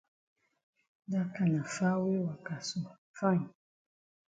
[1.11, 2.79] Dat kana far way waka so
[3.19, 3.47] fine.